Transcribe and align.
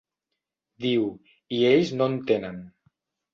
Diu—, 0.85 1.05
i 1.59 1.59
ells 1.73 1.93
no 1.99 2.09
en 2.13 2.17
tenen. 2.33 2.59